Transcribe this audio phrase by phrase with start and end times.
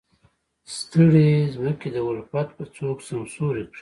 [0.75, 3.69] ستړې ځمکې د الفت به څوک سمسورې کړي.